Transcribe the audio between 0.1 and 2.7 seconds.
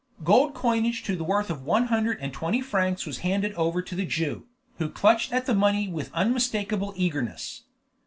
Gold coinage to the worth of one hundred and twenty